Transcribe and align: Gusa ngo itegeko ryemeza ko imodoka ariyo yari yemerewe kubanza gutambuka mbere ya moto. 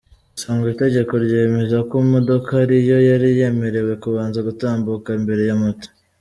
Gusa 0.33 0.49
ngo 0.55 0.65
itegeko 0.73 1.13
ryemeza 1.25 1.77
ko 1.89 1.93
imodoka 2.05 2.49
ariyo 2.63 2.97
yari 3.09 3.29
yemerewe 3.39 3.93
kubanza 4.03 4.39
gutambuka 4.47 5.09
mbere 5.23 5.43
ya 5.49 5.55
moto. 5.63 5.87